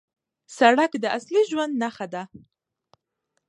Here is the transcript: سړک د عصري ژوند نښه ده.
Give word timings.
سړک 0.57 0.91
د 0.99 1.05
عصري 1.15 1.41
ژوند 1.49 1.73
نښه 1.81 2.07
ده. 2.13 2.23